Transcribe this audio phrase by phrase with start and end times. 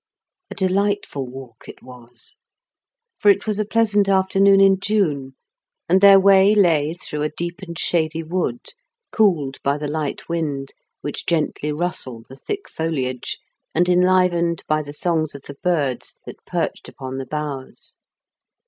[0.49, 2.35] "A delightful walk it was;
[3.19, 5.35] for it was a pleasant afternoon in June,
[5.87, 8.69] and their way lay through a deep and shady wood,
[9.11, 10.69] cooled by the hght wind
[11.05, 13.37] wHch gently rustied the thick foliage,
[13.75, 17.97] and enlivened by the songs of the birds that perched upon the boughs.